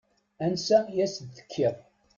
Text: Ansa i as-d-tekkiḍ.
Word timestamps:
Ansa 0.45 0.77
i 0.95 0.97
as-d-tekkiḍ. 1.05 1.75